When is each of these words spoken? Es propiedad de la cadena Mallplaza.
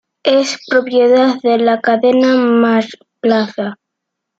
Es 0.23 0.57
propiedad 0.67 1.35
de 1.43 1.59
la 1.59 1.79
cadena 1.79 2.35
Mallplaza. 2.35 3.77